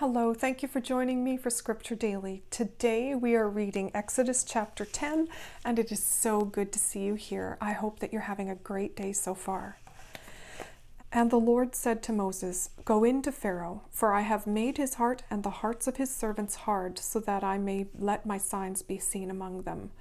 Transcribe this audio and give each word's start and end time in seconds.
Hello, 0.00 0.34
thank 0.34 0.60
you 0.60 0.68
for 0.68 0.78
joining 0.78 1.24
me 1.24 1.38
for 1.38 1.48
Scripture 1.48 1.94
Daily. 1.94 2.42
Today 2.50 3.14
we 3.14 3.34
are 3.34 3.48
reading 3.48 3.90
Exodus 3.94 4.44
chapter 4.44 4.84
10, 4.84 5.26
and 5.64 5.78
it 5.78 5.90
is 5.90 6.04
so 6.04 6.42
good 6.42 6.70
to 6.72 6.78
see 6.78 7.00
you 7.00 7.14
here. 7.14 7.56
I 7.62 7.72
hope 7.72 8.00
that 8.00 8.12
you're 8.12 8.20
having 8.20 8.50
a 8.50 8.56
great 8.56 8.94
day 8.94 9.14
so 9.14 9.34
far. 9.34 9.78
And 11.10 11.30
the 11.30 11.40
Lord 11.40 11.74
said 11.74 12.02
to 12.02 12.12
Moses, 12.12 12.68
Go 12.84 13.04
in 13.04 13.22
to 13.22 13.32
Pharaoh, 13.32 13.84
for 13.90 14.12
I 14.12 14.20
have 14.20 14.46
made 14.46 14.76
his 14.76 14.96
heart 14.96 15.22
and 15.30 15.42
the 15.42 15.48
hearts 15.48 15.86
of 15.86 15.96
his 15.96 16.14
servants 16.14 16.56
hard, 16.56 16.98
so 16.98 17.18
that 17.20 17.42
I 17.42 17.56
may 17.56 17.86
let 17.98 18.26
my 18.26 18.36
signs 18.36 18.82
be 18.82 18.98
seen 18.98 19.30
among 19.30 19.62
them 19.62 19.92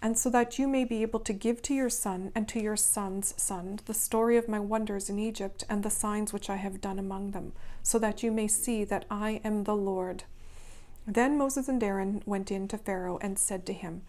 and 0.00 0.16
so 0.16 0.30
that 0.30 0.58
you 0.58 0.68
may 0.68 0.84
be 0.84 1.02
able 1.02 1.20
to 1.20 1.32
give 1.32 1.60
to 1.62 1.74
your 1.74 1.90
son 1.90 2.30
and 2.34 2.46
to 2.48 2.60
your 2.60 2.76
son's 2.76 3.34
son 3.40 3.80
the 3.86 3.94
story 3.94 4.36
of 4.36 4.48
my 4.48 4.60
wonders 4.60 5.10
in 5.10 5.18
Egypt 5.18 5.64
and 5.68 5.82
the 5.82 5.90
signs 5.90 6.32
which 6.32 6.48
I 6.48 6.56
have 6.56 6.80
done 6.80 6.98
among 6.98 7.32
them, 7.32 7.52
so 7.82 7.98
that 7.98 8.22
you 8.22 8.30
may 8.30 8.46
see 8.46 8.84
that 8.84 9.04
I 9.10 9.40
am 9.44 9.64
the 9.64 9.74
Lord. 9.74 10.24
Then 11.06 11.38
Moses 11.38 11.68
and 11.68 11.82
Aaron 11.82 12.22
went 12.26 12.50
in 12.50 12.68
to 12.68 12.78
Pharaoh 12.78 13.18
and 13.22 13.38
said 13.38 13.66
to 13.66 13.72
him, 13.72 14.02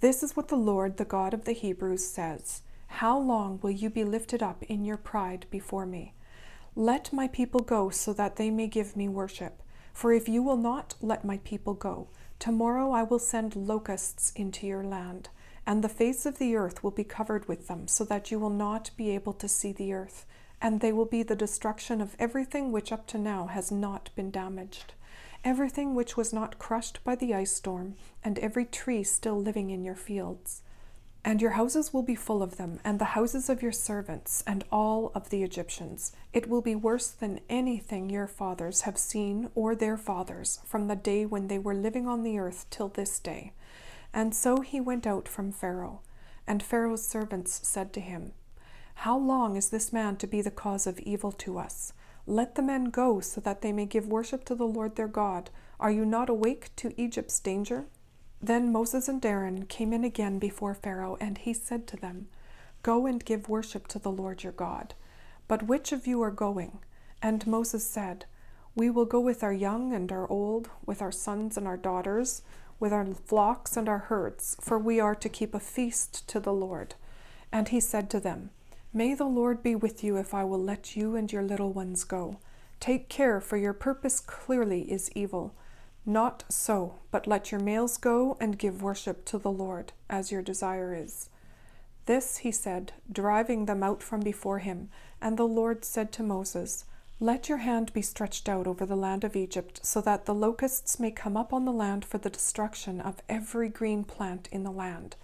This 0.00 0.22
is 0.22 0.36
what 0.36 0.48
the 0.48 0.56
Lord, 0.56 0.96
the 0.96 1.04
God 1.04 1.32
of 1.32 1.44
the 1.44 1.52
Hebrews, 1.52 2.04
says 2.04 2.62
How 2.88 3.18
long 3.18 3.60
will 3.62 3.70
you 3.70 3.88
be 3.88 4.04
lifted 4.04 4.42
up 4.42 4.62
in 4.64 4.84
your 4.84 4.96
pride 4.96 5.46
before 5.50 5.86
me? 5.86 6.14
Let 6.74 7.10
my 7.12 7.26
people 7.28 7.60
go 7.60 7.88
so 7.88 8.12
that 8.12 8.36
they 8.36 8.50
may 8.50 8.66
give 8.66 8.96
me 8.96 9.08
worship. 9.08 9.62
For 9.94 10.12
if 10.12 10.28
you 10.28 10.42
will 10.42 10.58
not 10.58 10.94
let 11.00 11.24
my 11.24 11.38
people 11.38 11.72
go, 11.72 12.08
Tomorrow 12.38 12.90
I 12.92 13.02
will 13.02 13.18
send 13.18 13.56
locusts 13.56 14.32
into 14.36 14.66
your 14.66 14.84
land, 14.84 15.30
and 15.66 15.82
the 15.82 15.88
face 15.88 16.26
of 16.26 16.38
the 16.38 16.54
earth 16.54 16.84
will 16.84 16.90
be 16.90 17.04
covered 17.04 17.48
with 17.48 17.66
them, 17.66 17.88
so 17.88 18.04
that 18.04 18.30
you 18.30 18.38
will 18.38 18.50
not 18.50 18.90
be 18.96 19.10
able 19.10 19.32
to 19.32 19.48
see 19.48 19.72
the 19.72 19.92
earth, 19.92 20.26
and 20.60 20.80
they 20.80 20.92
will 20.92 21.06
be 21.06 21.22
the 21.22 21.34
destruction 21.34 22.00
of 22.00 22.14
everything 22.18 22.72
which 22.72 22.92
up 22.92 23.06
to 23.08 23.18
now 23.18 23.46
has 23.46 23.72
not 23.72 24.10
been 24.14 24.30
damaged, 24.30 24.94
everything 25.44 25.94
which 25.94 26.16
was 26.16 26.32
not 26.32 26.58
crushed 26.58 27.02
by 27.04 27.14
the 27.14 27.34
ice 27.34 27.52
storm, 27.52 27.94
and 28.22 28.38
every 28.38 28.64
tree 28.64 29.02
still 29.02 29.40
living 29.40 29.70
in 29.70 29.84
your 29.84 29.96
fields. 29.96 30.62
And 31.26 31.42
your 31.42 31.50
houses 31.50 31.92
will 31.92 32.04
be 32.04 32.14
full 32.14 32.40
of 32.40 32.56
them, 32.56 32.78
and 32.84 33.00
the 33.00 33.16
houses 33.16 33.50
of 33.50 33.60
your 33.60 33.72
servants, 33.72 34.44
and 34.46 34.62
all 34.70 35.10
of 35.12 35.28
the 35.28 35.42
Egyptians. 35.42 36.12
It 36.32 36.48
will 36.48 36.62
be 36.62 36.76
worse 36.76 37.08
than 37.08 37.40
anything 37.50 38.08
your 38.08 38.28
fathers 38.28 38.82
have 38.82 38.96
seen, 38.96 39.50
or 39.56 39.74
their 39.74 39.96
fathers, 39.96 40.60
from 40.64 40.86
the 40.86 40.94
day 40.94 41.26
when 41.26 41.48
they 41.48 41.58
were 41.58 41.74
living 41.74 42.06
on 42.06 42.22
the 42.22 42.38
earth 42.38 42.66
till 42.70 42.86
this 42.86 43.18
day. 43.18 43.54
And 44.14 44.36
so 44.36 44.60
he 44.60 44.80
went 44.80 45.04
out 45.04 45.26
from 45.26 45.50
Pharaoh. 45.50 46.00
And 46.46 46.62
Pharaoh's 46.62 47.04
servants 47.04 47.66
said 47.66 47.92
to 47.94 48.00
him, 48.00 48.30
How 48.94 49.18
long 49.18 49.56
is 49.56 49.70
this 49.70 49.92
man 49.92 50.14
to 50.18 50.28
be 50.28 50.42
the 50.42 50.52
cause 50.52 50.86
of 50.86 51.00
evil 51.00 51.32
to 51.32 51.58
us? 51.58 51.92
Let 52.28 52.54
the 52.54 52.62
men 52.62 52.84
go, 52.84 53.18
so 53.18 53.40
that 53.40 53.62
they 53.62 53.72
may 53.72 53.86
give 53.86 54.06
worship 54.06 54.44
to 54.44 54.54
the 54.54 54.64
Lord 54.64 54.94
their 54.94 55.08
God. 55.08 55.50
Are 55.80 55.90
you 55.90 56.04
not 56.04 56.30
awake 56.30 56.70
to 56.76 56.94
Egypt's 56.96 57.40
danger? 57.40 57.86
Then 58.40 58.72
Moses 58.72 59.08
and 59.08 59.24
Aaron 59.24 59.66
came 59.66 59.92
in 59.92 60.04
again 60.04 60.38
before 60.38 60.74
Pharaoh, 60.74 61.16
and 61.20 61.38
he 61.38 61.52
said 61.52 61.86
to 61.88 61.96
them, 61.96 62.28
Go 62.82 63.06
and 63.06 63.24
give 63.24 63.48
worship 63.48 63.88
to 63.88 63.98
the 63.98 64.10
Lord 64.10 64.42
your 64.42 64.52
God. 64.52 64.94
But 65.48 65.64
which 65.64 65.92
of 65.92 66.06
you 66.06 66.22
are 66.22 66.30
going? 66.30 66.78
And 67.22 67.46
Moses 67.46 67.86
said, 67.86 68.26
We 68.74 68.90
will 68.90 69.06
go 69.06 69.20
with 69.20 69.42
our 69.42 69.52
young 69.52 69.92
and 69.92 70.12
our 70.12 70.28
old, 70.30 70.68
with 70.84 71.00
our 71.00 71.12
sons 71.12 71.56
and 71.56 71.66
our 71.66 71.76
daughters, 71.76 72.42
with 72.78 72.92
our 72.92 73.06
flocks 73.06 73.76
and 73.76 73.88
our 73.88 73.98
herds, 73.98 74.56
for 74.60 74.78
we 74.78 75.00
are 75.00 75.14
to 75.14 75.28
keep 75.28 75.54
a 75.54 75.60
feast 75.60 76.28
to 76.28 76.38
the 76.38 76.52
Lord. 76.52 76.94
And 77.50 77.68
he 77.68 77.80
said 77.80 78.10
to 78.10 78.20
them, 78.20 78.50
May 78.92 79.14
the 79.14 79.24
Lord 79.24 79.62
be 79.62 79.74
with 79.74 80.04
you 80.04 80.16
if 80.16 80.34
I 80.34 80.44
will 80.44 80.62
let 80.62 80.96
you 80.96 81.16
and 81.16 81.32
your 81.32 81.42
little 81.42 81.72
ones 81.72 82.04
go. 82.04 82.38
Take 82.80 83.08
care, 83.08 83.40
for 83.40 83.56
your 83.56 83.72
purpose 83.72 84.20
clearly 84.20 84.90
is 84.90 85.10
evil. 85.14 85.54
Not 86.08 86.44
so, 86.48 86.94
but 87.10 87.26
let 87.26 87.50
your 87.50 87.60
males 87.60 87.96
go 87.96 88.36
and 88.40 88.56
give 88.56 88.80
worship 88.80 89.24
to 89.24 89.38
the 89.38 89.50
Lord, 89.50 89.92
as 90.08 90.30
your 90.30 90.40
desire 90.40 90.94
is. 90.94 91.28
This 92.06 92.38
he 92.38 92.52
said, 92.52 92.92
driving 93.10 93.66
them 93.66 93.82
out 93.82 94.04
from 94.04 94.20
before 94.20 94.60
him. 94.60 94.88
And 95.20 95.36
the 95.36 95.48
Lord 95.48 95.84
said 95.84 96.12
to 96.12 96.22
Moses, 96.22 96.84
Let 97.18 97.48
your 97.48 97.58
hand 97.58 97.92
be 97.92 98.02
stretched 98.02 98.48
out 98.48 98.68
over 98.68 98.86
the 98.86 98.94
land 98.94 99.24
of 99.24 99.34
Egypt, 99.34 99.80
so 99.82 100.00
that 100.02 100.26
the 100.26 100.34
locusts 100.34 101.00
may 101.00 101.10
come 101.10 101.36
up 101.36 101.52
on 101.52 101.64
the 101.64 101.72
land 101.72 102.04
for 102.04 102.18
the 102.18 102.30
destruction 102.30 103.00
of 103.00 103.22
every 103.28 103.68
green 103.68 104.04
plant 104.04 104.48
in 104.52 104.62
the 104.62 104.70
land, 104.70 105.16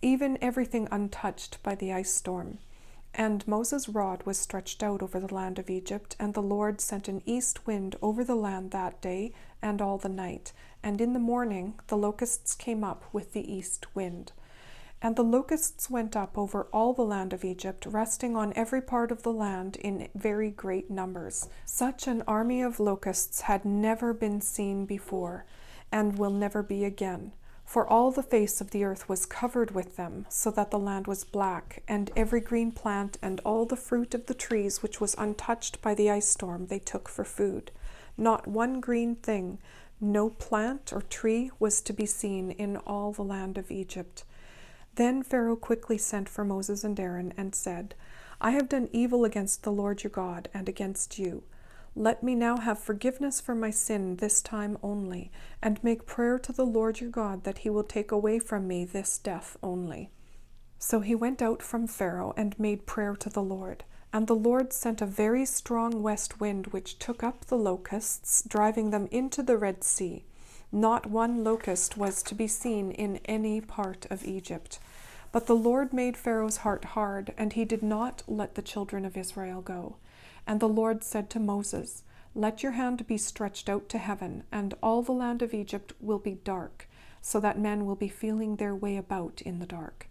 even 0.00 0.38
everything 0.40 0.86
untouched 0.92 1.60
by 1.64 1.74
the 1.74 1.92
ice 1.92 2.14
storm. 2.14 2.58
And 3.16 3.46
Moses' 3.46 3.88
rod 3.88 4.24
was 4.24 4.38
stretched 4.38 4.82
out 4.82 5.00
over 5.00 5.20
the 5.20 5.32
land 5.32 5.58
of 5.58 5.70
Egypt, 5.70 6.16
and 6.18 6.34
the 6.34 6.42
Lord 6.42 6.80
sent 6.80 7.08
an 7.08 7.22
east 7.24 7.66
wind 7.66 7.96
over 8.02 8.24
the 8.24 8.34
land 8.34 8.72
that 8.72 9.00
day 9.00 9.32
and 9.64 9.80
all 9.80 9.98
the 9.98 10.08
night. 10.08 10.52
And 10.82 11.00
in 11.00 11.14
the 11.14 11.18
morning 11.18 11.74
the 11.88 11.96
locusts 11.96 12.54
came 12.54 12.84
up 12.84 13.04
with 13.12 13.32
the 13.32 13.52
east 13.52 13.96
wind. 13.96 14.32
And 15.00 15.16
the 15.16 15.22
locusts 15.22 15.90
went 15.90 16.14
up 16.14 16.38
over 16.38 16.68
all 16.72 16.92
the 16.92 17.02
land 17.02 17.32
of 17.32 17.44
Egypt, 17.44 17.86
resting 17.86 18.36
on 18.36 18.52
every 18.54 18.80
part 18.80 19.10
of 19.10 19.22
the 19.22 19.32
land 19.32 19.76
in 19.76 20.08
very 20.14 20.50
great 20.50 20.90
numbers. 20.90 21.48
Such 21.64 22.06
an 22.06 22.22
army 22.26 22.62
of 22.62 22.80
locusts 22.80 23.42
had 23.42 23.64
never 23.64 24.14
been 24.14 24.40
seen 24.40 24.86
before, 24.86 25.44
and 25.90 26.18
will 26.18 26.30
never 26.30 26.62
be 26.62 26.84
again. 26.84 27.32
For 27.64 27.86
all 27.86 28.10
the 28.10 28.22
face 28.22 28.60
of 28.60 28.70
the 28.70 28.84
earth 28.84 29.08
was 29.08 29.26
covered 29.26 29.72
with 29.72 29.96
them, 29.96 30.26
so 30.28 30.50
that 30.52 30.70
the 30.70 30.78
land 30.78 31.06
was 31.06 31.24
black, 31.24 31.82
and 31.88 32.10
every 32.14 32.40
green 32.40 32.72
plant 32.72 33.18
and 33.20 33.40
all 33.40 33.64
the 33.66 33.76
fruit 33.76 34.14
of 34.14 34.26
the 34.26 34.34
trees 34.34 34.82
which 34.82 35.00
was 35.00 35.14
untouched 35.18 35.80
by 35.82 35.94
the 35.94 36.10
ice 36.10 36.28
storm 36.28 36.66
they 36.66 36.78
took 36.78 37.08
for 37.08 37.24
food. 37.24 37.70
Not 38.16 38.46
one 38.46 38.80
green 38.80 39.16
thing, 39.16 39.58
no 40.00 40.30
plant 40.30 40.92
or 40.92 41.02
tree 41.02 41.50
was 41.58 41.80
to 41.82 41.92
be 41.92 42.06
seen 42.06 42.50
in 42.50 42.76
all 42.76 43.12
the 43.12 43.22
land 43.22 43.58
of 43.58 43.70
Egypt. 43.70 44.24
Then 44.96 45.22
Pharaoh 45.22 45.56
quickly 45.56 45.98
sent 45.98 46.28
for 46.28 46.44
Moses 46.44 46.84
and 46.84 46.98
Aaron 47.00 47.34
and 47.36 47.54
said, 47.54 47.94
I 48.40 48.50
have 48.52 48.68
done 48.68 48.88
evil 48.92 49.24
against 49.24 49.62
the 49.62 49.72
Lord 49.72 50.02
your 50.02 50.10
God 50.10 50.48
and 50.52 50.68
against 50.68 51.18
you. 51.18 51.42
Let 51.96 52.22
me 52.22 52.34
now 52.34 52.56
have 52.58 52.78
forgiveness 52.78 53.40
for 53.40 53.54
my 53.54 53.70
sin 53.70 54.16
this 54.16 54.42
time 54.42 54.76
only, 54.82 55.30
and 55.62 55.82
make 55.82 56.06
prayer 56.06 56.38
to 56.40 56.52
the 56.52 56.66
Lord 56.66 57.00
your 57.00 57.10
God 57.10 57.44
that 57.44 57.58
he 57.58 57.70
will 57.70 57.84
take 57.84 58.10
away 58.10 58.38
from 58.40 58.66
me 58.66 58.84
this 58.84 59.16
death 59.18 59.56
only. 59.62 60.10
So 60.78 61.00
he 61.00 61.14
went 61.14 61.40
out 61.40 61.62
from 61.62 61.86
Pharaoh 61.86 62.34
and 62.36 62.58
made 62.58 62.84
prayer 62.84 63.14
to 63.16 63.30
the 63.30 63.42
Lord. 63.42 63.84
And 64.14 64.28
the 64.28 64.36
Lord 64.36 64.72
sent 64.72 65.02
a 65.02 65.06
very 65.06 65.44
strong 65.44 66.00
west 66.00 66.38
wind 66.38 66.68
which 66.68 67.00
took 67.00 67.24
up 67.24 67.46
the 67.46 67.58
locusts, 67.58 68.44
driving 68.46 68.90
them 68.90 69.08
into 69.10 69.42
the 69.42 69.58
Red 69.58 69.82
Sea. 69.82 70.22
Not 70.70 71.06
one 71.06 71.42
locust 71.42 71.96
was 71.96 72.22
to 72.22 72.34
be 72.36 72.46
seen 72.46 72.92
in 72.92 73.16
any 73.24 73.60
part 73.60 74.06
of 74.10 74.24
Egypt. 74.24 74.78
But 75.32 75.48
the 75.48 75.56
Lord 75.56 75.92
made 75.92 76.16
Pharaoh's 76.16 76.58
heart 76.58 76.84
hard, 76.84 77.34
and 77.36 77.54
he 77.54 77.64
did 77.64 77.82
not 77.82 78.22
let 78.28 78.54
the 78.54 78.62
children 78.62 79.04
of 79.04 79.16
Israel 79.16 79.60
go. 79.60 79.96
And 80.46 80.60
the 80.60 80.68
Lord 80.68 81.02
said 81.02 81.28
to 81.30 81.40
Moses, 81.40 82.04
Let 82.36 82.62
your 82.62 82.72
hand 82.72 83.08
be 83.08 83.18
stretched 83.18 83.68
out 83.68 83.88
to 83.88 83.98
heaven, 83.98 84.44
and 84.52 84.74
all 84.80 85.02
the 85.02 85.10
land 85.10 85.42
of 85.42 85.52
Egypt 85.52 85.92
will 86.00 86.20
be 86.20 86.38
dark, 86.44 86.88
so 87.20 87.40
that 87.40 87.58
men 87.58 87.84
will 87.84 87.96
be 87.96 88.08
feeling 88.08 88.56
their 88.56 88.76
way 88.76 88.96
about 88.96 89.42
in 89.42 89.58
the 89.58 89.66
dark. 89.66 90.06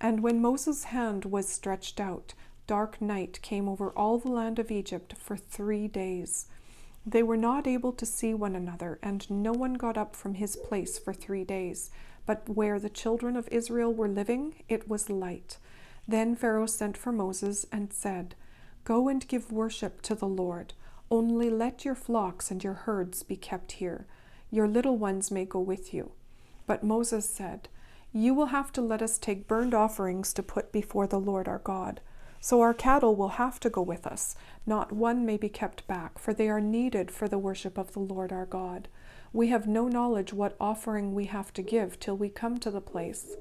And 0.00 0.22
when 0.22 0.40
Moses' 0.40 0.84
hand 0.84 1.26
was 1.26 1.46
stretched 1.46 2.00
out, 2.00 2.32
dark 2.66 3.00
night 3.00 3.40
came 3.42 3.68
over 3.68 3.90
all 3.90 4.18
the 4.18 4.30
land 4.30 4.58
of 4.58 4.70
Egypt 4.70 5.14
for 5.18 5.36
three 5.36 5.88
days. 5.88 6.46
They 7.06 7.22
were 7.22 7.36
not 7.36 7.66
able 7.66 7.92
to 7.92 8.06
see 8.06 8.32
one 8.32 8.56
another, 8.56 8.98
and 9.02 9.30
no 9.30 9.52
one 9.52 9.74
got 9.74 9.98
up 9.98 10.16
from 10.16 10.34
his 10.34 10.56
place 10.56 10.98
for 10.98 11.12
three 11.12 11.44
days. 11.44 11.90
But 12.26 12.48
where 12.48 12.78
the 12.78 12.88
children 12.88 13.36
of 13.36 13.48
Israel 13.50 13.92
were 13.92 14.08
living, 14.08 14.54
it 14.68 14.88
was 14.88 15.10
light. 15.10 15.58
Then 16.08 16.34
Pharaoh 16.34 16.66
sent 16.66 16.96
for 16.96 17.12
Moses 17.12 17.66
and 17.70 17.92
said, 17.92 18.34
Go 18.84 19.08
and 19.08 19.26
give 19.28 19.52
worship 19.52 20.00
to 20.02 20.14
the 20.14 20.28
Lord. 20.28 20.72
Only 21.10 21.50
let 21.50 21.84
your 21.84 21.94
flocks 21.94 22.50
and 22.50 22.64
your 22.64 22.74
herds 22.74 23.22
be 23.22 23.36
kept 23.36 23.72
here. 23.72 24.06
Your 24.50 24.68
little 24.68 24.96
ones 24.96 25.30
may 25.30 25.44
go 25.44 25.60
with 25.60 25.92
you. 25.92 26.12
But 26.66 26.82
Moses 26.82 27.28
said, 27.28 27.68
You 28.12 28.32
will 28.32 28.46
have 28.46 28.72
to 28.72 28.80
let 28.80 29.02
us 29.02 29.18
take 29.18 29.48
burnt 29.48 29.74
offerings 29.74 30.32
to 30.34 30.42
put 30.42 30.72
before 30.72 31.06
the 31.06 31.20
Lord 31.20 31.48
our 31.48 31.58
God. 31.58 32.00
So 32.44 32.60
our 32.60 32.74
cattle 32.74 33.16
will 33.16 33.40
have 33.40 33.58
to 33.60 33.70
go 33.70 33.80
with 33.80 34.06
us. 34.06 34.36
Not 34.66 34.92
one 34.92 35.24
may 35.24 35.38
be 35.38 35.48
kept 35.48 35.86
back, 35.86 36.18
for 36.18 36.34
they 36.34 36.50
are 36.50 36.60
needed 36.60 37.10
for 37.10 37.26
the 37.26 37.38
worship 37.38 37.78
of 37.78 37.94
the 37.94 38.00
Lord 38.00 38.32
our 38.32 38.44
God. 38.44 38.86
We 39.32 39.48
have 39.48 39.66
no 39.66 39.88
knowledge 39.88 40.34
what 40.34 40.54
offering 40.60 41.14
we 41.14 41.24
have 41.24 41.54
to 41.54 41.62
give 41.62 41.98
till 41.98 42.18
we 42.18 42.28
come 42.28 42.58
to 42.58 42.70
the 42.70 42.82
place. 42.82 43.34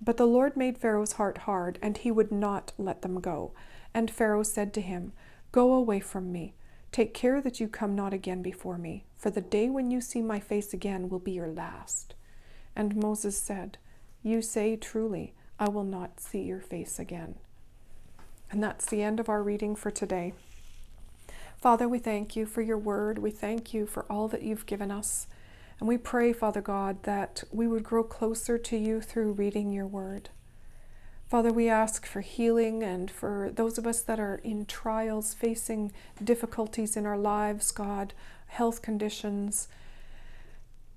But 0.00 0.18
the 0.18 0.26
Lord 0.28 0.56
made 0.56 0.78
Pharaoh's 0.78 1.14
heart 1.14 1.38
hard, 1.38 1.80
and 1.82 1.96
he 1.96 2.12
would 2.12 2.30
not 2.30 2.70
let 2.78 3.02
them 3.02 3.20
go. 3.20 3.54
And 3.92 4.08
Pharaoh 4.08 4.44
said 4.44 4.72
to 4.74 4.80
him, 4.80 5.14
Go 5.50 5.74
away 5.74 5.98
from 5.98 6.30
me. 6.30 6.54
Take 6.92 7.14
care 7.14 7.40
that 7.40 7.58
you 7.58 7.66
come 7.66 7.96
not 7.96 8.14
again 8.14 8.40
before 8.40 8.78
me, 8.78 9.04
for 9.16 9.30
the 9.30 9.40
day 9.40 9.68
when 9.68 9.90
you 9.90 10.00
see 10.00 10.22
my 10.22 10.38
face 10.38 10.72
again 10.72 11.08
will 11.08 11.18
be 11.18 11.32
your 11.32 11.48
last. 11.48 12.14
And 12.76 12.94
Moses 12.94 13.36
said, 13.36 13.78
You 14.22 14.42
say 14.42 14.76
truly, 14.76 15.34
I 15.58 15.68
will 15.68 15.82
not 15.82 16.20
see 16.20 16.42
your 16.42 16.60
face 16.60 17.00
again. 17.00 17.34
And 18.50 18.62
that's 18.62 18.86
the 18.86 19.02
end 19.02 19.20
of 19.20 19.28
our 19.28 19.42
reading 19.42 19.76
for 19.76 19.90
today. 19.90 20.32
Father, 21.60 21.88
we 21.88 21.98
thank 21.98 22.36
you 22.36 22.46
for 22.46 22.62
your 22.62 22.78
word. 22.78 23.18
We 23.18 23.30
thank 23.30 23.74
you 23.74 23.86
for 23.86 24.06
all 24.08 24.28
that 24.28 24.42
you've 24.42 24.66
given 24.66 24.90
us. 24.90 25.26
And 25.80 25.88
we 25.88 25.98
pray, 25.98 26.32
Father 26.32 26.60
God, 26.60 27.02
that 27.02 27.44
we 27.52 27.66
would 27.66 27.84
grow 27.84 28.02
closer 28.02 28.58
to 28.58 28.76
you 28.76 29.00
through 29.00 29.32
reading 29.32 29.72
your 29.72 29.86
word. 29.86 30.30
Father, 31.28 31.52
we 31.52 31.68
ask 31.68 32.06
for 32.06 32.22
healing 32.22 32.82
and 32.82 33.10
for 33.10 33.50
those 33.54 33.76
of 33.76 33.86
us 33.86 34.00
that 34.00 34.18
are 34.18 34.40
in 34.42 34.64
trials, 34.64 35.34
facing 35.34 35.92
difficulties 36.22 36.96
in 36.96 37.04
our 37.04 37.18
lives, 37.18 37.70
God, 37.70 38.14
health 38.46 38.80
conditions, 38.80 39.68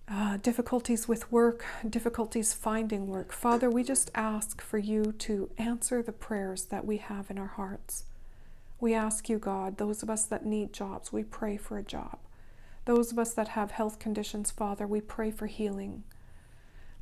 uh, 0.08 0.38
difficulties 0.38 1.08
with 1.08 1.32
work, 1.32 1.66
difficulties 1.88 2.54
finding 2.54 3.08
work. 3.08 3.32
Father, 3.32 3.70
we 3.70 3.84
just 3.84 4.12
ask 4.14 4.62
for 4.62 4.78
you 4.78 5.14
to 5.20 5.50
answer 5.58 6.02
the 6.02 6.12
prayers 6.12 6.66
that 6.66 6.86
we 6.86 6.98
have 6.98 7.30
in 7.32 7.38
our 7.38 7.48
hearts. 7.48 8.06
We 8.80 8.94
ask 8.94 9.30
you, 9.30 9.38
God, 9.38 9.78
those 9.78 10.02
of 10.04 10.10
us 10.10 10.26
that 10.26 10.46
need 10.46 10.74
jobs, 10.74 11.14
we 11.14 11.24
pray 11.24 11.56
for 11.56 11.78
a 11.78 11.84
job. 11.84 12.20
Those 12.86 13.12
of 13.12 13.20
us 13.20 13.34
that 13.34 13.50
have 13.50 13.72
health 13.72 14.00
conditions, 14.00 14.50
Father, 14.52 14.88
we 14.88 15.02
pray 15.02 15.32
for 15.32 15.46
healing. 15.46 16.04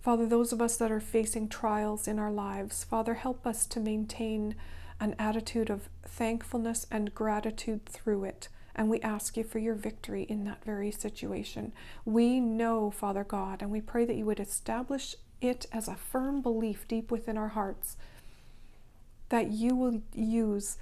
Father, 0.02 0.26
those 0.26 0.52
of 0.52 0.62
us 0.62 0.78
that 0.78 0.92
are 0.92 1.00
facing 1.00 1.48
trials 1.48 2.08
in 2.08 2.20
our 2.20 2.32
lives, 2.32 2.84
Father, 2.84 3.16
help 3.16 3.48
us 3.48 3.66
to 3.68 3.80
maintain 3.80 4.56
an 5.00 5.16
attitude 5.18 5.70
of 5.70 5.90
thankfulness 6.04 6.86
and 6.92 7.16
gratitude 7.16 7.86
through 7.86 8.26
it 8.26 8.50
and 8.76 8.90
we 8.90 9.00
ask 9.02 9.36
you 9.38 9.44
for 9.44 9.60
your 9.60 9.76
victory 9.76 10.24
in 10.24 10.44
that 10.46 10.64
very 10.64 10.92
situation. 10.92 11.74
We 12.06 12.40
know, 12.40 12.92
Father 12.92 13.24
God, 13.24 13.62
and 13.62 13.72
we 13.72 13.82
pray 13.82 14.06
that 14.06 14.16
you 14.16 14.26
would 14.26 14.40
establish 14.40 15.16
it 15.42 15.66
as 15.72 15.88
a 15.88 15.96
firm 15.96 16.42
belief 16.42 16.88
deep 16.88 17.12
within 17.12 17.38
our 17.38 17.50
hearts 17.50 17.98
that 19.30 19.52
you 19.52 19.76
will 19.76 20.02
use 20.14 20.78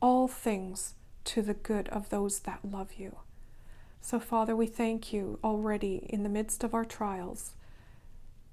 all 0.00 0.28
things 0.28 0.94
to 1.24 1.42
the 1.42 1.54
good 1.54 1.88
of 1.90 2.08
those 2.08 2.40
that 2.40 2.64
love 2.64 2.94
you. 2.94 3.18
So, 4.00 4.18
Father, 4.18 4.56
we 4.56 4.66
thank 4.66 5.12
you 5.12 5.38
already 5.44 6.06
in 6.08 6.22
the 6.22 6.28
midst 6.28 6.64
of 6.64 6.74
our 6.74 6.84
trials 6.84 7.54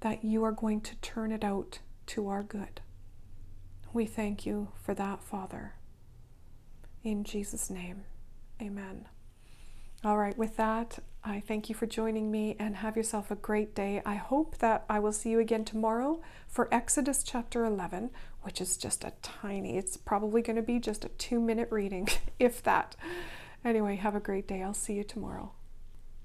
that 0.00 0.24
you 0.24 0.44
are 0.44 0.52
going 0.52 0.80
to 0.82 0.96
turn 0.96 1.32
it 1.32 1.42
out 1.42 1.80
to 2.06 2.28
our 2.28 2.42
good. 2.42 2.80
We 3.92 4.06
thank 4.06 4.46
you 4.46 4.68
for 4.80 4.94
that, 4.94 5.24
Father. 5.24 5.74
In 7.04 7.24
Jesus' 7.24 7.70
name. 7.70 8.04
Amen. 8.60 9.06
All 10.04 10.18
right, 10.18 10.36
with 10.38 10.56
that, 10.56 11.00
I 11.24 11.40
thank 11.40 11.68
you 11.68 11.74
for 11.74 11.86
joining 11.86 12.30
me 12.30 12.54
and 12.58 12.76
have 12.76 12.96
yourself 12.96 13.30
a 13.30 13.36
great 13.36 13.74
day. 13.74 14.00
I 14.06 14.14
hope 14.14 14.58
that 14.58 14.84
I 14.88 15.00
will 15.00 15.12
see 15.12 15.30
you 15.30 15.40
again 15.40 15.64
tomorrow 15.64 16.20
for 16.46 16.72
Exodus 16.72 17.22
chapter 17.24 17.64
11, 17.64 18.10
which 18.42 18.60
is 18.60 18.76
just 18.76 19.02
a 19.04 19.12
tiny, 19.22 19.76
it's 19.76 19.96
probably 19.96 20.40
going 20.40 20.56
to 20.56 20.62
be 20.62 20.78
just 20.78 21.04
a 21.04 21.08
two 21.10 21.40
minute 21.40 21.68
reading, 21.70 22.08
if 22.38 22.62
that. 22.62 22.94
Anyway, 23.64 23.96
have 23.96 24.14
a 24.14 24.20
great 24.20 24.46
day. 24.46 24.62
I'll 24.62 24.72
see 24.72 24.94
you 24.94 25.04
tomorrow. 25.04 25.52